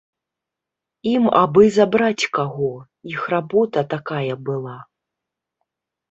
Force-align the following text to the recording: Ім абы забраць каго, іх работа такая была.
Ім 1.09 1.25
абы 1.41 1.65
забраць 1.75 2.23
каго, 2.37 2.69
іх 3.11 3.21
работа 3.33 3.83
такая 3.93 4.33
была. 4.49 4.77